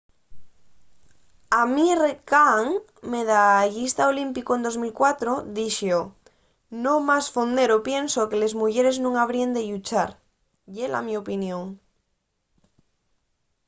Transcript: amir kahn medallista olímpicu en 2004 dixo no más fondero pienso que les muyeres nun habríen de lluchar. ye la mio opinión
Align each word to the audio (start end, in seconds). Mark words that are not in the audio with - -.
amir 1.63 1.99
kahn 2.31 2.67
medallista 3.13 4.03
olímpicu 4.13 4.51
en 4.57 4.61
2004 4.65 5.59
dixo 5.59 5.99
no 6.83 6.93
más 7.07 7.25
fondero 7.35 7.75
pienso 7.89 8.27
que 8.29 8.39
les 8.41 8.53
muyeres 8.61 8.95
nun 8.99 9.15
habríen 9.21 9.51
de 9.55 9.61
lluchar. 9.69 10.09
ye 10.75 10.85
la 10.93 11.01
mio 11.07 11.17
opinión 11.25 11.65